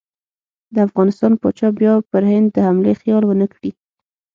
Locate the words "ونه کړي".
3.25-3.71